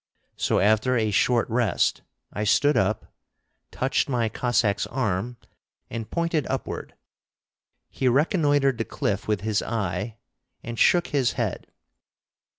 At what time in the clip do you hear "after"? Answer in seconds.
0.59-0.97